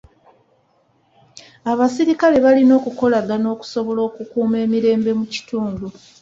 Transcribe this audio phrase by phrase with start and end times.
[1.71, 5.85] Abasirikale balina okukolagana okusobola okukuuma emirembe mu kitundu.